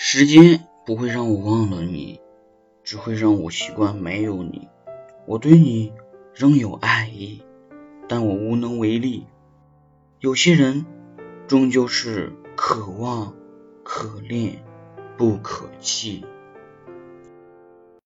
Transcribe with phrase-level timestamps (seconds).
[0.00, 2.20] 时间不会让我忘了你
[2.84, 4.68] 只会让我习惯没有你。
[5.26, 5.92] 我对你
[6.32, 7.42] 仍有爱意
[8.06, 9.26] 但我无能为力。
[10.20, 10.86] 有些人
[11.48, 13.34] 终究是可望
[13.82, 14.62] 可恋
[15.16, 16.24] 不可弃。